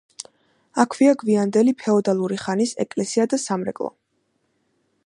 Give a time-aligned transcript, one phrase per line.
[0.83, 3.93] აქვეა გვიანდელი ფეოდალური ხანის ეკლესია და სამრეკლო.